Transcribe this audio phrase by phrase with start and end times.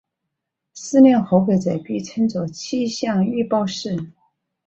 [0.73, 4.11] 试验合格者被称作气象预报士。